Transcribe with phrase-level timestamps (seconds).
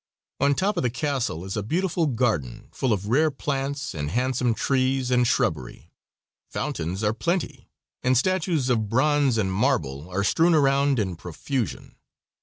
[0.39, 4.55] On top of the castle is a beautiful garden, full of rare plants and handsome
[4.55, 5.91] trees and shrubbery.
[6.49, 7.69] Fountains are plenty,
[8.01, 11.97] and statues of bronze and marble are strewn around in profusion.